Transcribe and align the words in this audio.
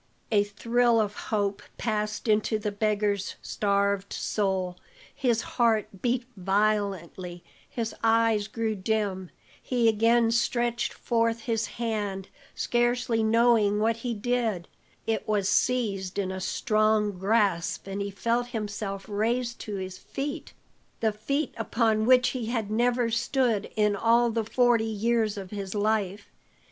A 0.31 0.43
thrill 0.43 0.99
of 0.99 1.13
hope 1.15 1.61
passed 1.77 2.27
into 2.27 2.57
the 2.57 2.71
beggar's 2.71 3.35
starved 3.43 4.13
soul; 4.13 4.79
his 5.13 5.41
heart 5.43 6.01
beat 6.01 6.25
violently, 6.35 7.43
his 7.69 7.93
eyes 8.03 8.47
grew 8.47 8.73
dim, 8.73 9.29
he 9.61 9.87
again 9.87 10.31
stretched 10.31 10.91
forth 10.91 11.41
his 11.41 11.67
hand, 11.77 12.29
scarcely 12.55 13.21
knowing 13.21 13.77
what 13.79 13.97
he 13.97 14.15
did; 14.15 14.67
it 15.05 15.27
was 15.27 15.47
seized 15.47 16.17
in 16.17 16.31
a 16.31 16.41
strong 16.41 17.11
grasp, 17.19 17.85
and 17.85 18.01
he 18.01 18.09
felt 18.09 18.47
himself 18.47 19.05
raised 19.07 19.59
to 19.59 19.75
his 19.75 19.99
feet 19.99 20.51
the 20.99 21.11
feet 21.11 21.53
upon 21.57 22.07
which 22.07 22.29
he 22.29 22.47
had 22.47 22.71
never 22.71 23.11
stood 23.11 23.69
in 23.75 23.95
all 23.95 24.31
the 24.31 24.43
forty 24.45 24.83
years 24.83 25.37
of 25.37 25.51
his 25.51 25.75
life. 25.75 26.31